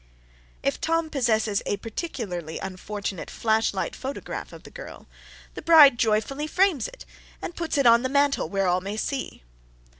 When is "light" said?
3.71-3.95